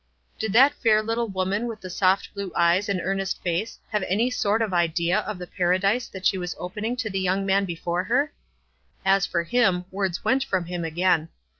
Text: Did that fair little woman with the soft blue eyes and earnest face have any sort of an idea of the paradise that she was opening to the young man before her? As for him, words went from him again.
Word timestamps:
Did 0.39 0.51
that 0.53 0.73
fair 0.73 1.03
little 1.03 1.27
woman 1.27 1.67
with 1.67 1.79
the 1.81 1.89
soft 1.91 2.33
blue 2.33 2.51
eyes 2.55 2.89
and 2.89 2.99
earnest 3.03 3.39
face 3.43 3.77
have 3.91 4.01
any 4.07 4.31
sort 4.31 4.63
of 4.63 4.71
an 4.73 4.79
idea 4.79 5.19
of 5.19 5.37
the 5.37 5.45
paradise 5.45 6.07
that 6.07 6.25
she 6.25 6.39
was 6.39 6.55
opening 6.57 6.95
to 6.97 7.09
the 7.11 7.19
young 7.19 7.45
man 7.45 7.65
before 7.65 8.05
her? 8.05 8.33
As 9.05 9.27
for 9.27 9.43
him, 9.43 9.85
words 9.91 10.25
went 10.25 10.43
from 10.43 10.65
him 10.65 10.83
again. 10.83 11.29